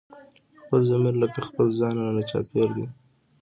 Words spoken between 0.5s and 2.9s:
خپل ضمير لکه خپل ځان رانه چاپېر دی